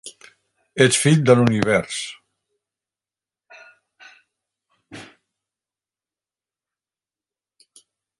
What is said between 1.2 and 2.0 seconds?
de l'univers